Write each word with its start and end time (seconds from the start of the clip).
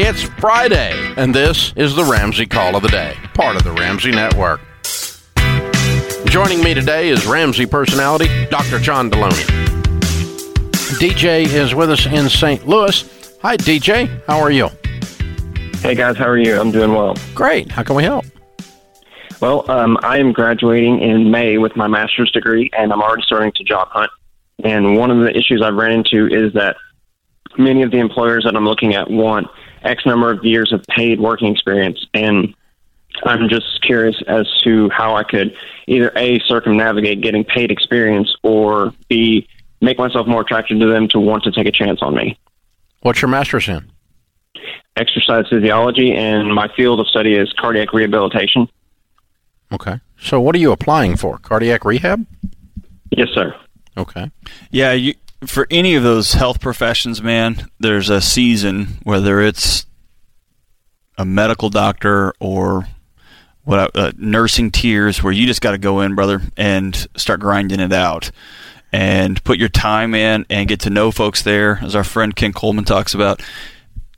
It's 0.00 0.22
Friday, 0.22 0.92
and 1.16 1.34
this 1.34 1.72
is 1.74 1.96
the 1.96 2.04
Ramsey 2.04 2.46
Call 2.46 2.76
of 2.76 2.82
the 2.82 2.88
Day, 2.88 3.16
part 3.34 3.56
of 3.56 3.64
the 3.64 3.72
Ramsey 3.72 4.12
Network. 4.12 4.60
Joining 6.26 6.62
me 6.62 6.72
today 6.72 7.08
is 7.08 7.26
Ramsey 7.26 7.66
personality 7.66 8.28
Dr. 8.48 8.78
John 8.78 9.10
Deloney. 9.10 9.42
DJ 11.00 11.46
is 11.46 11.74
with 11.74 11.90
us 11.90 12.06
in 12.06 12.28
St. 12.28 12.68
Louis. 12.68 13.38
Hi, 13.42 13.56
DJ. 13.56 14.22
How 14.28 14.38
are 14.38 14.52
you? 14.52 14.68
Hey 15.80 15.96
guys, 15.96 16.16
how 16.16 16.28
are 16.28 16.38
you? 16.38 16.60
I'm 16.60 16.70
doing 16.70 16.92
well. 16.92 17.16
Great. 17.34 17.68
How 17.68 17.82
can 17.82 17.96
we 17.96 18.04
help? 18.04 18.24
Well, 19.40 19.68
um, 19.68 19.98
I 20.04 20.20
am 20.20 20.32
graduating 20.32 21.00
in 21.00 21.32
May 21.32 21.58
with 21.58 21.74
my 21.74 21.88
master's 21.88 22.30
degree, 22.30 22.70
and 22.78 22.92
I'm 22.92 23.02
already 23.02 23.24
starting 23.26 23.50
to 23.56 23.64
job 23.64 23.88
hunt. 23.88 24.12
And 24.62 24.96
one 24.96 25.10
of 25.10 25.18
the 25.18 25.36
issues 25.36 25.60
I've 25.60 25.74
ran 25.74 25.90
into 25.90 26.28
is 26.28 26.52
that 26.52 26.76
many 27.58 27.82
of 27.82 27.90
the 27.90 27.98
employers 27.98 28.44
that 28.44 28.54
I'm 28.54 28.64
looking 28.64 28.94
at 28.94 29.10
want 29.10 29.48
X 29.82 30.04
number 30.06 30.30
of 30.30 30.44
years 30.44 30.72
of 30.72 30.82
paid 30.88 31.20
working 31.20 31.52
experience, 31.52 32.04
and 32.14 32.54
I'm 33.24 33.48
just 33.48 33.82
curious 33.82 34.16
as 34.26 34.46
to 34.64 34.88
how 34.90 35.16
I 35.16 35.24
could 35.24 35.56
either 35.86 36.12
a 36.16 36.38
circumnavigate 36.40 37.20
getting 37.20 37.44
paid 37.44 37.70
experience, 37.70 38.34
or 38.42 38.92
b 39.08 39.48
make 39.80 39.98
myself 39.98 40.26
more 40.26 40.40
attractive 40.40 40.78
to 40.80 40.86
them 40.86 41.08
to 41.08 41.20
want 41.20 41.44
to 41.44 41.52
take 41.52 41.66
a 41.66 41.72
chance 41.72 42.00
on 42.02 42.14
me. 42.14 42.38
What's 43.02 43.22
your 43.22 43.28
master's 43.28 43.68
in? 43.68 43.90
Exercise 44.96 45.44
physiology, 45.48 46.12
and 46.12 46.52
my 46.52 46.68
field 46.74 46.98
of 47.00 47.06
study 47.06 47.34
is 47.34 47.52
cardiac 47.52 47.92
rehabilitation. 47.92 48.68
Okay. 49.72 50.00
So, 50.20 50.40
what 50.40 50.54
are 50.54 50.58
you 50.58 50.72
applying 50.72 51.16
for? 51.16 51.38
Cardiac 51.38 51.84
rehab? 51.84 52.26
Yes, 53.10 53.28
sir. 53.32 53.54
Okay. 53.96 54.30
Yeah, 54.70 54.92
you, 54.92 55.14
for 55.46 55.66
any 55.70 55.94
of 55.94 56.02
those 56.02 56.32
health 56.32 56.60
professions, 56.60 57.22
man, 57.22 57.68
there's 57.78 58.10
a 58.10 58.20
season, 58.20 58.98
whether 59.02 59.40
it's 59.40 59.86
a 61.16 61.24
medical 61.24 61.70
doctor 61.70 62.32
or 62.40 62.88
what 63.64 63.94
uh, 63.94 64.12
nursing 64.16 64.70
tiers, 64.70 65.22
where 65.22 65.32
you 65.32 65.46
just 65.46 65.60
got 65.60 65.72
to 65.72 65.78
go 65.78 66.00
in, 66.00 66.14
brother, 66.14 66.40
and 66.56 67.06
start 67.16 67.40
grinding 67.40 67.80
it 67.80 67.92
out, 67.92 68.30
and 68.92 69.42
put 69.44 69.58
your 69.58 69.68
time 69.68 70.14
in, 70.14 70.46
and 70.48 70.68
get 70.68 70.80
to 70.80 70.90
know 70.90 71.10
folks 71.10 71.42
there. 71.42 71.78
As 71.82 71.94
our 71.94 72.04
friend 72.04 72.34
Ken 72.34 72.52
Coleman 72.52 72.84
talks 72.84 73.14
about, 73.14 73.42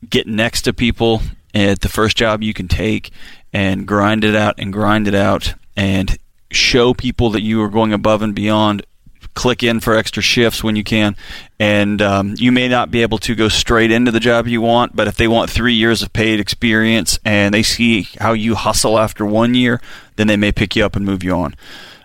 get 0.08 0.26
next 0.26 0.62
to 0.62 0.72
people 0.72 1.20
at 1.52 1.80
the 1.80 1.88
first 1.88 2.16
job 2.16 2.42
you 2.42 2.54
can 2.54 2.68
take, 2.68 3.10
and 3.52 3.86
grind 3.86 4.24
it 4.24 4.36
out 4.36 4.54
and 4.58 4.72
grind 4.72 5.08
it 5.08 5.14
out, 5.14 5.54
and 5.76 6.16
show 6.52 6.94
people 6.94 7.30
that 7.30 7.42
you 7.42 7.60
are 7.62 7.68
going 7.68 7.92
above 7.92 8.22
and 8.22 8.34
beyond 8.34 8.86
click 9.34 9.62
in 9.62 9.80
for 9.80 9.94
extra 9.94 10.22
shifts 10.22 10.62
when 10.62 10.76
you 10.76 10.84
can. 10.84 11.16
And 11.58 12.00
um, 12.02 12.34
you 12.38 12.52
may 12.52 12.68
not 12.68 12.90
be 12.90 13.02
able 13.02 13.18
to 13.18 13.34
go 13.34 13.48
straight 13.48 13.90
into 13.90 14.10
the 14.10 14.20
job 14.20 14.46
you 14.46 14.60
want, 14.60 14.96
but 14.96 15.06
if 15.06 15.16
they 15.16 15.28
want 15.28 15.50
three 15.50 15.74
years 15.74 16.02
of 16.02 16.12
paid 16.12 16.40
experience 16.40 17.18
and 17.24 17.54
they 17.54 17.62
see 17.62 18.08
how 18.18 18.32
you 18.32 18.54
hustle 18.54 18.98
after 18.98 19.24
one 19.24 19.54
year, 19.54 19.80
then 20.16 20.26
they 20.26 20.36
may 20.36 20.52
pick 20.52 20.76
you 20.76 20.84
up 20.84 20.96
and 20.96 21.04
move 21.04 21.22
you 21.22 21.32
on. 21.32 21.54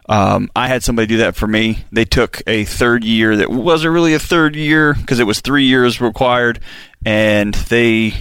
Um, 0.08 0.52
I 0.56 0.68
had 0.68 0.84
somebody 0.84 1.08
do 1.08 1.18
that 1.18 1.36
for 1.36 1.48
me. 1.48 1.80
They 1.92 2.06
took 2.06 2.42
a 2.46 2.66
third 2.66 3.03
year 3.03 3.38
that 3.38 3.50
wasn't 3.50 3.94
really 3.94 4.14
a 4.14 4.20
third 4.20 4.56
year 4.56 4.94
because 4.94 5.20
it 5.20 5.23
was 5.23 5.42
three 5.42 5.66
years 5.66 6.00
required, 6.00 6.59
and 7.03 7.53
they 7.56 8.14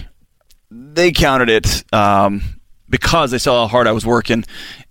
they 0.71 1.11
counted 1.11 1.49
it 1.49 1.83
um, 1.93 2.41
because 2.89 3.29
they 3.29 3.37
saw 3.37 3.63
how 3.63 3.67
hard 3.67 3.87
I 3.87 3.91
was 3.91 4.05
working 4.05 4.45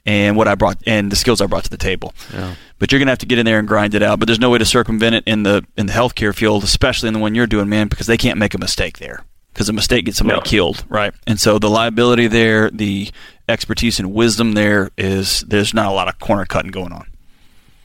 and 0.07 0.37
what 0.37 0.47
I 0.47 0.55
brought 0.55 0.79
and 0.87 1.11
the 1.11 1.17
skills 1.17 1.41
I 1.41 1.47
brought 1.47 1.65
to 1.65 1.71
the 1.71 1.77
table. 1.77 2.15
Yeah. 2.33 2.55
But 2.79 2.91
you're 2.93 2.99
gonna 2.99 3.13
have 3.13 3.19
to 3.19 3.27
get 3.27 3.39
in 3.39 3.47
there 3.47 3.59
and 3.59 3.69
grind 3.69 3.95
it 3.95 4.03
out. 4.03 4.19
But 4.19 4.27
there's 4.27 4.41
no 4.41 4.51
way 4.51 4.59
to 4.59 4.65
circumvent 4.65 5.15
it 5.15 5.25
in 5.27 5.43
the 5.45 5.65
in 5.77 5.87
the 5.87 5.93
healthcare 5.93 6.35
field, 6.35 6.65
especially 6.65 7.09
in 7.09 7.15
the 7.15 7.21
one 7.21 7.35
you're 7.35 7.47
doing, 7.47 7.69
man, 7.69 7.89
because 7.89 8.07
they 8.07 8.17
can't 8.17 8.39
make 8.39 8.55
a 8.55 8.59
mistake 8.59 8.99
there. 8.99 9.25
Because 9.53 9.69
a 9.69 9.73
mistake 9.73 10.05
gets 10.07 10.19
somebody 10.19 10.39
No. 10.41 10.43
killed, 10.43 10.85
right? 10.89 11.15
And 11.29 11.41
so 11.41 11.61
the 11.61 11.71
liability 11.71 12.27
there, 12.27 12.71
the 12.71 13.11
expertise 13.49 14.01
and 14.01 14.13
wisdom 14.13 14.53
there 14.53 14.91
is 14.99 15.43
there's 15.47 15.73
not 15.73 15.87
a 15.87 15.93
lot 15.93 16.09
of 16.09 16.19
corner 16.19 16.45
cutting 16.45 16.73
going 16.73 16.93
on. 16.93 17.07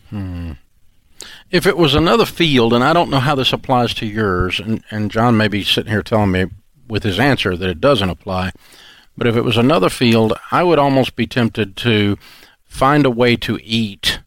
Hmm. 0.10 0.52
If 1.52 1.68
it 1.68 1.78
was 1.78 1.94
another 1.96 2.26
field, 2.26 2.74
and 2.74 2.84
I 2.84 2.94
don't 2.94 3.10
know 3.10 3.20
how 3.20 3.36
this 3.36 3.54
applies 3.54 3.94
to 3.96 4.06
yours, 4.06 4.60
and, 4.60 4.84
and 4.90 5.12
John 5.12 5.38
may 5.38 5.48
be 5.48 5.64
sitting 5.64 5.92
here 5.92 6.02
telling 6.04 6.32
me 6.32 6.46
with 6.88 7.04
his 7.04 7.20
answer 7.20 7.56
that 7.56 7.70
it 7.70 7.82
doesn't 7.82 8.10
apply, 8.10 8.52
but 9.18 9.28
if 9.28 9.36
it 9.36 9.44
was 9.44 9.58
another 9.58 9.90
field, 9.90 10.34
I 10.52 10.64
would 10.64 10.80
almost 10.80 11.16
be 11.16 11.28
tempted 11.28 11.76
to 11.78 12.18
find 12.66 13.06
a 13.06 13.12
way 13.12 13.36
to 13.38 13.60
eat 13.64 14.20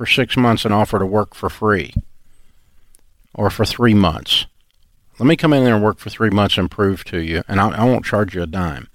for 0.00 0.06
six 0.06 0.34
months 0.34 0.64
and 0.64 0.72
offer 0.72 0.98
to 0.98 1.04
work 1.04 1.34
for 1.34 1.50
free 1.50 1.92
or 3.34 3.50
for 3.50 3.66
three 3.66 3.92
months. 3.92 4.46
Let 5.18 5.26
me 5.26 5.36
come 5.36 5.52
in 5.52 5.62
there 5.62 5.74
and 5.74 5.84
work 5.84 5.98
for 5.98 6.08
three 6.08 6.30
months 6.30 6.56
and 6.56 6.70
prove 6.70 7.04
to 7.04 7.18
you, 7.18 7.42
and 7.46 7.60
I, 7.60 7.68
I 7.68 7.84
won't 7.84 8.06
charge 8.06 8.34
you 8.34 8.42
a 8.42 8.46
dime. 8.46 8.88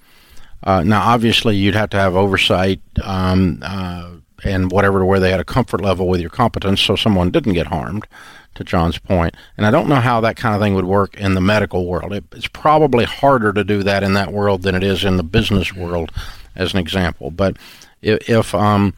Uh, 0.63 0.81
now, 0.81 1.03
obviously, 1.03 1.57
you'd 1.57 1.75
have 1.75 1.91
to 1.91 1.97
have 1.97 2.15
oversight 2.15 2.81
um, 3.03 3.59
uh, 3.61 4.13
and 4.43 4.71
whatever 4.71 4.97
to 4.97 5.05
where 5.05 5.19
they 5.19 5.29
had 5.29 5.39
a 5.39 5.45
comfort 5.45 5.79
level 5.79 6.07
with 6.07 6.21
your 6.21 6.31
competence 6.31 6.81
so 6.81 6.95
someone 6.95 7.29
didn't 7.29 7.53
get 7.53 7.67
harmed, 7.67 8.07
to 8.55 8.63
John's 8.63 8.97
point. 8.97 9.35
And 9.57 9.67
I 9.67 9.69
don't 9.69 9.87
know 9.87 9.97
how 9.97 10.21
that 10.21 10.37
kind 10.37 10.55
of 10.55 10.61
thing 10.61 10.73
would 10.73 10.85
work 10.85 11.15
in 11.17 11.35
the 11.35 11.39
medical 11.39 11.85
world. 11.85 12.13
It, 12.13 12.23
it's 12.31 12.47
probably 12.47 13.05
harder 13.05 13.53
to 13.53 13.63
do 13.63 13.83
that 13.83 14.01
in 14.01 14.13
that 14.13 14.33
world 14.33 14.63
than 14.63 14.73
it 14.73 14.83
is 14.83 15.03
in 15.03 15.17
the 15.17 15.23
business 15.23 15.71
world, 15.71 16.11
as 16.55 16.73
an 16.73 16.79
example. 16.79 17.29
But 17.29 17.57
if, 18.01 18.27
if 18.27 18.55
um, 18.55 18.95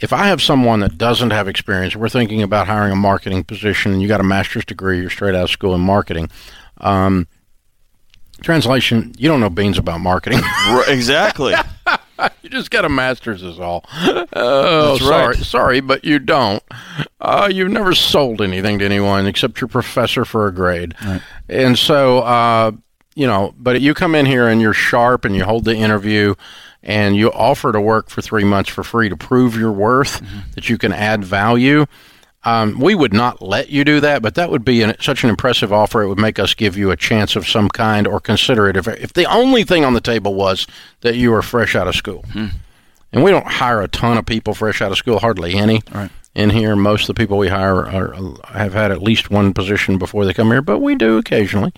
if 0.00 0.12
I 0.12 0.28
have 0.28 0.40
someone 0.40 0.80
that 0.80 0.96
doesn't 0.96 1.30
have 1.30 1.48
experience, 1.48 1.96
we're 1.96 2.08
thinking 2.08 2.42
about 2.42 2.66
hiring 2.66 2.92
a 2.92 2.96
marketing 2.96 3.44
position, 3.44 3.92
and 3.92 4.00
you 4.00 4.08
got 4.08 4.20
a 4.20 4.24
master's 4.24 4.64
degree, 4.64 5.00
you're 5.00 5.10
straight 5.10 5.34
out 5.34 5.44
of 5.44 5.50
school 5.50 5.74
in 5.74 5.80
marketing. 5.80 6.30
Um, 6.78 7.26
translation: 8.40 9.12
You 9.18 9.28
don't 9.28 9.40
know 9.40 9.50
beans 9.50 9.78
about 9.78 10.00
marketing. 10.00 10.40
exactly. 10.88 11.54
you 12.42 12.50
just 12.50 12.70
got 12.70 12.84
a 12.84 12.88
master's, 12.88 13.42
is 13.42 13.58
all. 13.58 13.84
Oh, 14.32 14.92
That's 14.92 15.04
sorry, 15.04 15.26
right. 15.26 15.36
sorry, 15.36 15.80
but 15.80 16.04
you 16.04 16.20
don't. 16.20 16.62
Uh, 17.20 17.50
you've 17.52 17.70
never 17.70 17.92
sold 17.92 18.40
anything 18.40 18.78
to 18.78 18.84
anyone 18.84 19.26
except 19.26 19.60
your 19.60 19.68
professor 19.68 20.24
for 20.24 20.46
a 20.46 20.54
grade, 20.54 20.94
and 21.48 21.76
so 21.76 22.20
uh, 22.20 22.70
you 23.16 23.26
know. 23.26 23.52
But 23.58 23.80
you 23.80 23.94
come 23.94 24.14
in 24.14 24.26
here 24.26 24.46
and 24.46 24.60
you're 24.60 24.72
sharp, 24.72 25.24
and 25.24 25.34
you 25.34 25.44
hold 25.44 25.64
the 25.64 25.74
interview, 25.74 26.34
and 26.82 27.16
you 27.16 27.32
offer 27.32 27.72
to 27.72 27.80
work 27.80 28.08
for 28.08 28.22
three 28.22 28.44
months 28.44 28.70
for 28.70 28.82
free 28.84 29.08
to 29.08 29.16
prove 29.16 29.56
your 29.56 29.72
worth, 29.72 30.22
that 30.54 30.68
you 30.68 30.78
can 30.78 30.92
add 30.92 31.24
value. 31.24 31.86
Um, 32.44 32.78
we 32.78 32.94
would 32.94 33.12
not 33.12 33.42
let 33.42 33.68
you 33.68 33.84
do 33.84 34.00
that, 34.00 34.22
but 34.22 34.36
that 34.36 34.50
would 34.50 34.64
be 34.64 34.82
an, 34.82 34.94
such 35.00 35.24
an 35.24 35.30
impressive 35.30 35.72
offer. 35.72 36.02
It 36.02 36.08
would 36.08 36.20
make 36.20 36.38
us 36.38 36.54
give 36.54 36.76
you 36.78 36.90
a 36.90 36.96
chance 36.96 37.34
of 37.36 37.48
some 37.48 37.68
kind 37.68 38.06
or 38.06 38.20
consider 38.20 38.68
it 38.68 38.76
if, 38.76 38.86
if 38.86 39.12
the 39.12 39.24
only 39.24 39.64
thing 39.64 39.84
on 39.84 39.92
the 39.92 40.00
table 40.00 40.34
was 40.34 40.66
that 41.00 41.16
you 41.16 41.32
were 41.32 41.42
fresh 41.42 41.74
out 41.74 41.88
of 41.88 41.96
school. 41.96 42.24
And 43.12 43.24
we 43.24 43.30
don't 43.30 43.46
hire 43.46 43.82
a 43.82 43.88
ton 43.88 44.16
of 44.16 44.26
people 44.26 44.54
fresh 44.54 44.80
out 44.80 44.92
of 44.92 44.98
school, 44.98 45.18
hardly 45.18 45.54
any. 45.54 45.82
Right. 45.92 46.10
In 46.34 46.50
here, 46.50 46.76
most 46.76 47.08
of 47.08 47.16
the 47.16 47.20
people 47.20 47.38
we 47.38 47.48
hire 47.48 47.86
are, 47.86 48.14
have 48.48 48.72
had 48.72 48.92
at 48.92 49.02
least 49.02 49.30
one 49.30 49.52
position 49.52 49.98
before 49.98 50.24
they 50.24 50.32
come 50.32 50.48
here, 50.48 50.62
but 50.62 50.78
we 50.78 50.94
do 50.94 51.18
occasionally. 51.18 51.72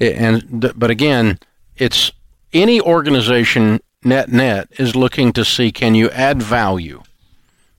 And 0.00 0.72
but 0.76 0.90
again, 0.90 1.38
it's 1.76 2.10
any 2.52 2.80
organization 2.80 3.80
net 4.04 4.28
net 4.30 4.68
is 4.72 4.96
looking 4.96 5.32
to 5.32 5.44
see 5.44 5.72
can 5.72 5.94
you 5.94 6.10
add 6.10 6.42
value 6.42 7.02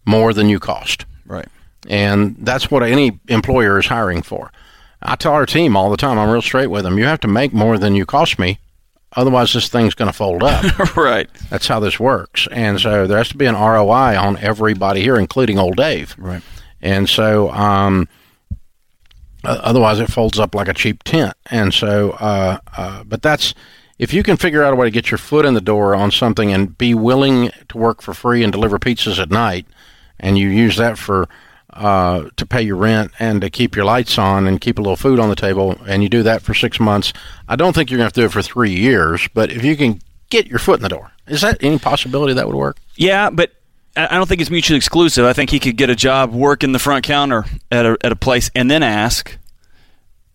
more 0.05 0.33
than 0.33 0.49
you 0.49 0.59
cost. 0.59 1.05
Right. 1.25 1.47
And 1.87 2.35
that's 2.39 2.71
what 2.71 2.83
any 2.83 3.19
employer 3.27 3.79
is 3.79 3.87
hiring 3.87 4.21
for. 4.21 4.51
I 5.01 5.15
tell 5.15 5.33
our 5.33 5.45
team 5.45 5.75
all 5.75 5.89
the 5.89 5.97
time, 5.97 6.17
I'm 6.17 6.29
real 6.29 6.41
straight 6.41 6.67
with 6.67 6.83
them. 6.83 6.97
You 6.97 7.05
have 7.05 7.19
to 7.21 7.27
make 7.27 7.53
more 7.53 7.77
than 7.77 7.95
you 7.95 8.05
cost 8.05 8.39
me. 8.39 8.59
Otherwise, 9.15 9.53
this 9.53 9.69
thing's 9.69 9.93
going 9.93 10.09
to 10.09 10.17
fold 10.17 10.41
up. 10.43 10.95
right. 10.97 11.29
that's 11.49 11.67
how 11.67 11.79
this 11.79 11.99
works. 11.99 12.47
And 12.51 12.79
so 12.79 13.05
there 13.05 13.17
has 13.17 13.29
to 13.29 13.37
be 13.37 13.45
an 13.45 13.55
ROI 13.55 14.17
on 14.17 14.37
everybody 14.37 15.01
here, 15.01 15.17
including 15.17 15.59
old 15.59 15.75
Dave. 15.75 16.15
Right. 16.17 16.41
And 16.81 17.07
so, 17.07 17.51
um, 17.51 18.07
otherwise, 19.43 19.99
it 19.99 20.11
folds 20.11 20.39
up 20.39 20.55
like 20.55 20.67
a 20.67 20.73
cheap 20.73 21.03
tent. 21.03 21.35
And 21.51 21.73
so, 21.73 22.11
uh, 22.11 22.57
uh, 22.75 23.03
but 23.03 23.21
that's 23.21 23.53
if 23.99 24.13
you 24.13 24.23
can 24.23 24.37
figure 24.37 24.63
out 24.63 24.73
a 24.73 24.75
way 24.75 24.87
to 24.87 24.91
get 24.91 25.11
your 25.11 25.17
foot 25.17 25.45
in 25.45 25.53
the 25.53 25.61
door 25.61 25.95
on 25.95 26.11
something 26.11 26.51
and 26.51 26.77
be 26.77 26.93
willing 26.93 27.51
to 27.69 27.77
work 27.77 28.01
for 28.01 28.13
free 28.13 28.43
and 28.43 28.51
deliver 28.51 28.79
pizzas 28.79 29.19
at 29.19 29.29
night, 29.29 29.65
and 30.19 30.37
you 30.37 30.49
use 30.49 30.77
that 30.77 30.97
for 30.97 31.27
uh, 31.71 32.29
to 32.35 32.45
pay 32.45 32.61
your 32.61 32.75
rent 32.75 33.11
and 33.19 33.41
to 33.41 33.49
keep 33.49 33.75
your 33.75 33.85
lights 33.85 34.17
on 34.17 34.47
and 34.47 34.61
keep 34.61 34.77
a 34.77 34.81
little 34.81 34.95
food 34.95 35.19
on 35.19 35.29
the 35.29 35.35
table, 35.35 35.77
and 35.87 36.03
you 36.03 36.09
do 36.09 36.23
that 36.23 36.41
for 36.41 36.53
six 36.53 36.79
months, 36.79 37.13
I 37.47 37.55
don't 37.55 37.73
think 37.73 37.89
you're 37.89 37.97
going 37.97 38.05
to 38.05 38.07
have 38.07 38.13
to 38.13 38.21
do 38.21 38.25
it 38.25 38.31
for 38.31 38.41
three 38.41 38.73
years. 38.73 39.27
But 39.33 39.51
if 39.51 39.63
you 39.63 39.75
can 39.75 40.01
get 40.29 40.47
your 40.47 40.59
foot 40.59 40.79
in 40.79 40.83
the 40.83 40.89
door, 40.89 41.11
is 41.27 41.41
that 41.41 41.63
any 41.63 41.79
possibility 41.79 42.33
that 42.33 42.47
would 42.47 42.55
work? 42.55 42.77
Yeah, 42.95 43.29
but 43.29 43.51
I 43.95 44.15
don't 44.15 44.27
think 44.27 44.41
it's 44.41 44.49
mutually 44.49 44.77
exclusive. 44.77 45.25
I 45.25 45.33
think 45.33 45.49
he 45.49 45.59
could 45.59 45.77
get 45.77 45.89
a 45.89 45.95
job 45.95 46.33
working 46.33 46.71
the 46.71 46.79
front 46.79 47.05
counter 47.05 47.45
at 47.71 47.85
a, 47.85 47.97
at 48.01 48.11
a 48.11 48.15
place 48.15 48.49
and 48.55 48.69
then 48.69 48.81
ask, 48.81 49.37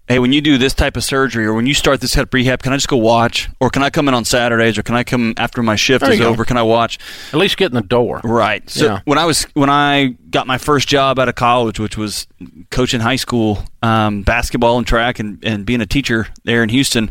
hey, 0.08 0.18
when 0.18 0.32
you 0.32 0.40
do 0.40 0.56
this 0.56 0.72
type 0.74 0.96
of 0.96 1.04
surgery 1.04 1.44
or 1.44 1.52
when 1.52 1.66
you 1.66 1.74
start 1.74 2.00
this 2.00 2.14
hip 2.14 2.32
rehab, 2.32 2.62
can 2.62 2.72
I 2.72 2.76
just 2.76 2.88
go 2.88 2.96
watch? 2.96 3.48
Or 3.60 3.68
can 3.70 3.82
I 3.82 3.90
come 3.90 4.08
in 4.08 4.14
on 4.14 4.24
Saturdays 4.24 4.78
or 4.78 4.82
can 4.82 4.94
I 4.94 5.04
come 5.04 5.34
after 5.36 5.62
my 5.62 5.76
shift 5.76 6.06
is 6.08 6.18
go. 6.18 6.28
over? 6.28 6.44
Can 6.44 6.56
I 6.56 6.62
watch? 6.62 6.98
At 7.32 7.38
least 7.38 7.56
get 7.58 7.66
in 7.70 7.74
the 7.74 7.82
door. 7.82 8.20
Right. 8.24 8.68
So 8.70 8.86
Yeah. 8.86 9.00
when 9.04 9.18
I 9.18 9.26
was 9.26 9.44
when 9.54 9.68
I 9.70 10.16
got 10.30 10.46
my 10.46 10.58
first 10.58 10.88
job 10.88 11.18
out 11.18 11.28
of 11.28 11.34
college, 11.34 11.78
which 11.78 11.96
was 11.98 12.26
coaching 12.70 13.00
high 13.00 13.16
school 13.16 13.62
um, 13.82 14.22
basketball 14.22 14.78
and 14.78 14.86
track 14.86 15.18
and, 15.18 15.38
and 15.44 15.66
being 15.66 15.80
a 15.80 15.86
teacher 15.86 16.28
there 16.44 16.62
in 16.62 16.70
Houston, 16.70 17.10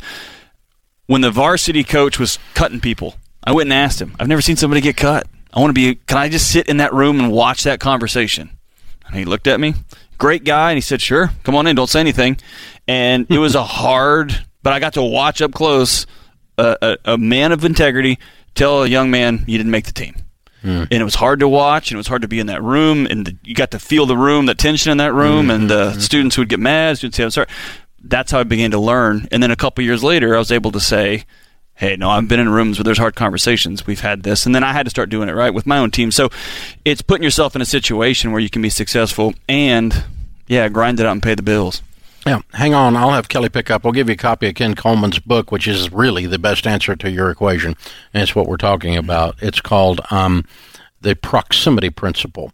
when 1.05 1.21
the 1.21 1.31
varsity 1.31 1.83
coach 1.83 2.19
was 2.19 2.39
cutting 2.53 2.81
people, 2.81 3.15
I 3.43 3.53
went 3.53 3.67
and 3.67 3.73
asked 3.73 4.01
him. 4.01 4.15
I've 4.19 4.27
never 4.27 4.41
seen 4.41 4.55
somebody 4.57 4.81
get 4.81 4.97
cut. 4.97 5.27
I 5.53 5.59
want 5.59 5.69
to 5.69 5.73
be. 5.73 5.95
Can 6.07 6.17
I 6.17 6.29
just 6.29 6.51
sit 6.51 6.67
in 6.67 6.77
that 6.77 6.93
room 6.93 7.19
and 7.19 7.31
watch 7.31 7.63
that 7.63 7.79
conversation? 7.79 8.49
And 9.05 9.15
he 9.15 9.23
looked 9.23 9.47
at 9.47 9.59
me. 9.59 9.73
Great 10.17 10.43
guy, 10.43 10.71
and 10.71 10.77
he 10.77 10.81
said, 10.81 11.01
"Sure, 11.01 11.31
come 11.43 11.55
on 11.55 11.67
in. 11.67 11.75
Don't 11.75 11.89
say 11.89 11.99
anything." 11.99 12.37
And 12.87 13.27
it 13.29 13.37
was 13.37 13.55
a 13.55 13.63
hard, 13.81 14.45
but 14.63 14.73
I 14.73 14.79
got 14.79 14.93
to 14.93 15.03
watch 15.03 15.41
up 15.41 15.53
close 15.53 16.05
a, 16.57 16.77
a, 16.81 17.13
a 17.13 17.17
man 17.17 17.51
of 17.51 17.63
integrity 17.63 18.19
tell 18.55 18.83
a 18.83 18.87
young 18.87 19.11
man 19.11 19.43
you 19.47 19.57
didn't 19.57 19.71
make 19.71 19.85
the 19.85 19.93
team. 19.93 20.15
Hmm. 20.61 20.83
And 20.89 20.93
it 20.93 21.03
was 21.03 21.15
hard 21.15 21.39
to 21.41 21.47
watch, 21.47 21.91
and 21.91 21.97
it 21.97 21.99
was 21.99 22.07
hard 22.07 22.23
to 22.23 22.27
be 22.27 22.39
in 22.39 22.47
that 22.47 22.63
room, 22.63 23.05
and 23.05 23.25
the, 23.27 23.37
you 23.43 23.53
got 23.53 23.71
to 23.71 23.79
feel 23.79 24.05
the 24.05 24.17
room, 24.17 24.47
the 24.47 24.55
tension 24.55 24.91
in 24.91 24.97
that 24.97 25.13
room, 25.13 25.45
hmm. 25.45 25.51
and 25.51 25.69
the 25.69 25.91
hmm. 25.91 25.99
students 25.99 26.37
would 26.37 26.49
get 26.49 26.59
mad. 26.59 26.97
Students 26.97 27.17
would 27.17 27.21
say, 27.21 27.23
"I'm 27.23 27.47
sorry." 27.47 27.47
That's 28.03 28.31
how 28.31 28.39
I 28.39 28.43
began 28.43 28.71
to 28.71 28.79
learn. 28.79 29.27
And 29.31 29.41
then 29.41 29.51
a 29.51 29.55
couple 29.55 29.83
years 29.83 30.03
later, 30.03 30.35
I 30.35 30.39
was 30.39 30.51
able 30.51 30.71
to 30.71 30.79
say, 30.79 31.25
"Hey, 31.77 31.95
no, 31.95 32.09
I've 32.09 32.27
been 32.27 32.39
in 32.39 32.49
rooms 32.49 32.77
where 32.77 32.83
there's 32.83 32.97
hard 32.97 33.15
conversations. 33.15 33.87
We've 33.87 34.01
had 34.01 34.23
this," 34.23 34.45
and 34.45 34.53
then 34.53 34.63
I 34.63 34.73
had 34.73 34.83
to 34.83 34.89
start 34.89 35.09
doing 35.09 35.29
it 35.29 35.33
right 35.33 35.53
with 35.53 35.65
my 35.65 35.77
own 35.77 35.91
team. 35.91 36.11
So 36.11 36.29
it's 36.83 37.01
putting 37.01 37.23
yourself 37.23 37.55
in 37.55 37.61
a 37.61 37.65
situation 37.65 38.31
where 38.31 38.41
you 38.41 38.49
can 38.49 38.61
be 38.61 38.69
successful 38.69 39.33
and, 39.47 40.03
yeah, 40.47 40.67
grind 40.69 40.99
it 40.99 41.05
out 41.05 41.13
and 41.13 41.23
pay 41.23 41.35
the 41.35 41.41
bills. 41.41 41.81
Yeah, 42.25 42.41
hang 42.51 42.73
on. 42.73 42.97
I'll 42.97 43.11
have 43.11 43.29
Kelly 43.29 43.47
pick 43.47 43.71
up. 43.71 43.85
I'll 43.85 43.93
give 43.93 44.09
you 44.09 44.13
a 44.13 44.17
copy 44.17 44.49
of 44.49 44.55
Ken 44.55 44.75
Coleman's 44.75 45.19
book, 45.19 45.49
which 45.49 45.65
is 45.65 45.93
really 45.93 46.25
the 46.25 46.37
best 46.37 46.67
answer 46.67 46.93
to 46.93 47.09
your 47.09 47.29
equation, 47.29 47.75
and 48.13 48.21
it's 48.21 48.35
what 48.35 48.47
we're 48.47 48.57
talking 48.57 48.97
about. 48.97 49.35
It's 49.41 49.61
called 49.61 50.01
um, 50.11 50.43
the 50.99 51.15
Proximity 51.15 51.89
Principle. 51.89 52.51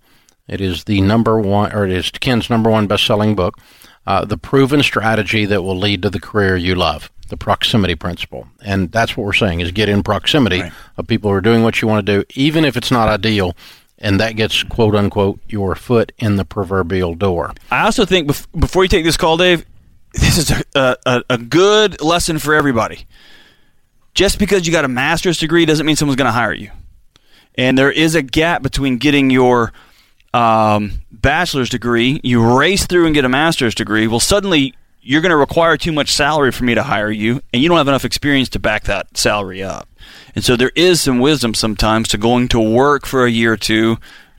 It 0.48 0.62
is 0.62 0.84
the 0.84 1.02
number 1.02 1.40
one, 1.40 1.72
or 1.74 1.86
it 1.86 1.92
is 1.92 2.12
Ken's 2.12 2.50
number 2.50 2.70
one 2.70 2.86
best-selling 2.86 3.34
book. 3.34 3.58
Uh, 4.06 4.26
the 4.26 4.38
proven 4.38 4.84
strategy 4.84 5.46
that 5.46 5.64
will 5.64 5.78
lead 5.78 6.02
to 6.02 6.10
the 6.10 6.20
career 6.20 6.58
you 6.58 6.76
love. 6.76 7.10
The 7.30 7.38
proximity 7.38 7.96
principle, 7.96 8.48
and 8.64 8.92
that's 8.92 9.16
what 9.18 9.26
we're 9.26 9.34
saying: 9.34 9.62
is 9.62 9.72
get 9.72 9.90
in 9.90 10.04
proximity 10.04 10.62
Right. 10.62 10.72
of 10.98 11.08
people 11.08 11.32
who 11.32 11.38
are 11.38 11.42
doing 11.42 11.64
what 11.64 11.82
you 11.82 11.88
want 11.88 12.06
to 12.06 12.18
do, 12.20 12.24
even 12.36 12.66
if 12.66 12.76
it's 12.78 12.92
not 12.92 13.08
ideal, 13.08 13.56
and 13.98 14.20
that 14.20 14.36
gets 14.36 14.62
quote 14.64 14.94
unquote 14.94 15.40
your 15.48 15.74
foot 15.76 16.12
in 16.20 16.36
the 16.36 16.46
proverbial 16.46 17.16
door. 17.16 17.54
I 17.72 17.86
also 17.86 18.06
think 18.06 18.28
bef- 18.30 18.48
before 18.60 18.84
you 18.84 18.90
take 18.90 19.06
this 19.06 19.18
call, 19.18 19.38
Dave, 19.38 19.66
this 20.14 20.38
is 20.38 20.52
a, 20.76 20.98
a, 21.06 21.24
a 21.30 21.38
good 21.38 22.02
lesson 22.02 22.40
for 22.40 22.54
everybody. 22.54 23.06
Just 24.14 24.38
because 24.38 24.68
you 24.68 24.72
got 24.74 24.86
a 24.86 24.90
master's 24.90 25.40
degree 25.40 25.66
doesn't 25.66 25.86
mean 25.86 25.96
someone's 25.96 26.18
going 26.18 26.28
to 26.28 26.32
hire 26.32 26.54
you. 26.54 26.70
And 27.56 27.78
there 27.78 27.92
is 27.92 28.14
a 28.16 28.22
gap 28.22 28.62
between 28.62 28.98
getting 28.98 29.30
your 29.32 29.74
um, 30.36 31.02
bachelor's 31.12 31.70
degree, 31.70 32.20
you 32.24 32.58
race 32.58 32.86
through 32.86 33.06
and 33.06 33.16
get 33.16 33.26
a 33.26 33.30
master's 33.30 33.74
degree. 33.74 34.06
Well, 34.08 34.20
suddenly 34.20 34.76
you're 35.04 35.22
going 35.22 35.32
to 35.32 35.38
require 35.38 35.78
too 35.78 35.92
much 35.92 36.12
salary 36.12 36.52
for 36.52 36.64
me 36.64 36.76
to 36.76 36.84
hire 36.84 37.12
you, 37.12 37.42
and 37.54 37.62
you 37.62 37.70
don't 37.70 37.78
have 37.78 37.88
enough 37.88 38.06
experience 38.06 38.50
to 38.50 38.60
back 38.60 38.86
that 38.86 39.18
salary 39.18 39.62
up. 39.62 39.90
And 40.34 40.44
so 40.44 40.56
there 40.56 40.72
is 40.76 41.02
some 41.02 41.20
wisdom 41.20 41.54
sometimes 41.54 42.08
to 42.10 42.18
going 42.18 42.48
to 42.50 42.60
work 42.60 43.06
for 43.06 43.26
a 43.26 43.32
year 43.32 43.54
or 43.54 43.58
two, 43.58 43.98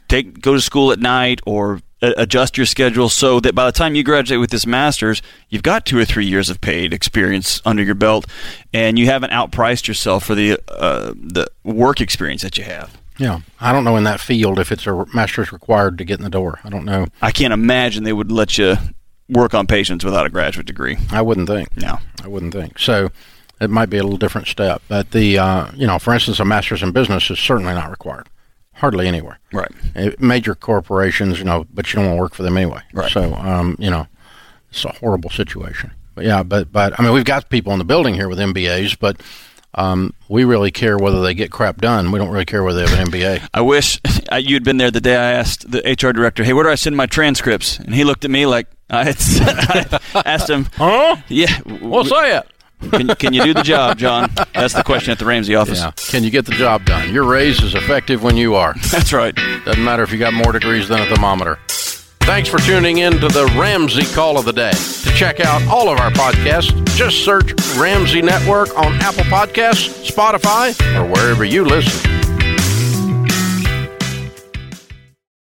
take 0.09 0.41
go 0.41 0.55
to 0.55 0.61
school 0.61 0.91
at 0.91 0.99
night, 0.99 1.41
or 1.47 1.81
adjust 2.01 2.57
your 2.57 2.67
schedule 2.67 3.09
so 3.09 3.41
that 3.41 3.55
by 3.55 3.65
the 3.65 3.73
time 3.73 3.95
you 3.95 4.03
graduate 4.03 4.41
with 4.41 4.51
this 4.51 4.67
master's, 4.67 5.23
you've 5.49 5.63
got 5.63 5.87
two 5.87 5.99
or 5.99 6.05
three 6.05 6.27
years 6.27 6.51
of 6.51 6.61
paid 6.61 6.93
experience 6.93 7.63
under 7.65 7.83
your 7.83 7.95
belt, 7.95 8.27
and 8.73 8.99
you 8.99 9.07
haven't 9.07 9.31
outpriced 9.31 9.87
yourself 9.87 10.25
for 10.25 10.35
the 10.35 10.59
uh, 10.69 11.13
the 11.15 11.47
work 11.63 12.01
experience 12.01 12.43
that 12.43 12.59
you 12.59 12.65
have. 12.65 12.99
Yeah, 13.17 13.41
I 13.61 13.73
don't 13.73 13.85
know 13.85 13.97
in 13.97 14.05
that 14.05 14.21
field 14.21 14.59
if 14.59 14.73
it's 14.73 14.87
a 14.87 15.07
master's 15.15 15.53
required 15.53 15.99
to 15.99 16.05
get 16.05 16.19
in 16.19 16.25
the 16.25 16.31
door. 16.31 16.59
I 16.65 16.69
don't 16.69 16.85
know. 16.85 17.07
I 17.23 17.31
can't 17.31 17.53
imagine 17.53 18.03
they 18.03 18.13
would 18.13 18.33
let 18.33 18.59
you 18.59 18.77
work 19.29 19.55
on 19.55 19.67
patients 19.67 20.05
without 20.05 20.27
a 20.27 20.31
graduate 20.31 20.67
degree. 20.67 20.97
I 21.11 21.23
wouldn't 21.23 21.49
think. 21.49 21.77
No. 21.77 21.99
I 22.23 22.29
wouldn't 22.29 22.53
think. 22.53 22.79
So 22.79 23.11
it 23.61 23.71
might 23.71 23.91
be 23.91 23.99
a 23.99 24.03
little 24.03 24.19
different 24.19 24.47
step. 24.47 24.83
But 24.89 25.11
the 25.13 25.39
uh, 25.39 25.71
you 25.75 25.87
know, 25.87 25.99
for 25.99 26.13
instance, 26.15 26.41
a 26.41 26.45
master's 26.45 26.83
in 26.83 26.93
business 26.93 27.31
is 27.31 27.39
certainly 27.39 27.75
not 27.75 27.91
required. 27.91 28.29
Hardly 28.75 29.07
anywhere. 29.07 29.39
Right. 29.53 29.71
Uh, 29.95 30.11
Major 30.19 30.55
corporations, 30.55 31.39
you 31.39 31.45
know, 31.45 31.65
but 31.73 31.93
you 31.93 31.97
don't 31.97 32.07
want 32.07 32.17
to 32.17 32.21
work 32.21 32.35
for 32.35 32.43
them 32.43 32.57
anyway. 32.57 32.81
Right. 32.93 33.11
So 33.11 33.35
um, 33.35 33.77
you 33.79 33.91
know, 33.91 34.07
it's 34.71 34.85
a 34.85 34.93
horrible 34.93 35.31
situation. 35.31 35.93
But 36.15 36.25
yeah, 36.25 36.43
but 36.43 36.73
but 36.73 36.99
I 36.99 37.03
mean, 37.03 37.13
we've 37.13 37.25
got 37.25 37.49
people 37.49 37.73
in 37.73 37.79
the 37.79 37.85
building 37.85 38.15
here 38.15 38.29
with 38.29 38.39
MBAs, 38.39 38.99
but. 38.99 39.21
Um, 39.77 40.15
we 40.29 40.45
really 40.45 40.71
care 40.71 40.97
whether 40.97 41.21
they 41.21 41.35
get 41.35 41.51
crap 41.51 41.81
done. 41.81 42.13
We 42.13 42.21
don't 42.21 42.31
really 42.31 42.45
care 42.45 42.63
whether 42.63 42.87
they 42.87 42.89
have 42.89 42.97
an 42.97 43.09
MBA. 43.09 43.49
I 43.55 43.61
wish 43.61 44.01
you'd 44.39 44.63
been 44.63 44.77
there 44.77 44.93
the 44.93 45.01
day 45.01 45.17
I 45.17 45.33
asked 45.33 45.69
the 45.69 45.81
HR 45.81 46.13
director, 46.13 46.45
"Hey, 46.45 46.53
where 46.53 46.63
do 46.63 46.71
I 46.71 46.77
send 46.77 46.97
my 46.97 47.07
transcripts?" 47.07 47.81
And 47.81 47.93
he 47.93 48.05
looked 48.05 48.25
at 48.25 48.31
me 48.31 48.47
like 48.47 48.69
I 49.43 50.01
I 50.15 50.23
asked 50.25 50.49
him, 50.51 50.65
Huh? 50.77 51.17
"Yeah, 51.29 51.59
What's 51.81 52.11
that? 52.11 52.47
can, 52.91 53.09
can 53.17 53.33
you 53.33 53.43
do 53.45 53.55
the 53.55 53.63
job, 53.63 53.99
John?" 53.99 54.31
That's 54.55 54.75
the 54.75 54.83
question 54.85 55.13
at 55.13 55.19
the 55.19 55.25
Ramsey 55.25 55.55
office. 55.55 55.81
Yeah. 55.81 55.93
Can 55.97 56.23
you 56.25 56.31
get 56.31 56.47
the 56.47 56.53
job 56.53 56.85
done? 56.85 57.13
Your 57.13 57.25
raise 57.25 57.63
is 57.63 57.75
effective 57.75 58.23
when 58.23 58.37
you 58.37 58.55
are. 58.55 58.75
That's 58.91 59.13
right. 59.13 59.35
Doesn't 59.65 59.83
matter 59.85 60.03
if 60.03 60.13
you 60.13 60.19
got 60.19 60.33
more 60.35 60.53
degrees 60.53 60.89
than 60.89 61.01
a 61.01 61.07
thermometer. 61.07 61.59
Thanks 62.21 62.49
for 62.49 62.59
tuning 62.59 62.99
in 62.99 63.13
to 63.21 63.29
the 63.29 63.45
Ramsey 63.59 64.07
Call 64.15 64.39
of 64.39 64.47
the 64.47 64.53
Day. 64.53 64.71
To 64.73 65.11
check 65.15 65.41
out 65.41 65.63
all 65.69 65.91
of 65.91 65.99
our 66.01 66.11
podcasts, 66.11 66.73
just 66.97 67.23
search 67.23 67.53
Ramsey 67.77 68.23
Network 68.23 68.75
on 68.79 68.95
Apple 69.03 69.25
Podcasts, 69.25 70.11
Spotify, 70.11 70.73
or 70.99 71.05
wherever 71.07 71.45
you 71.45 71.67
listen. 71.67 72.34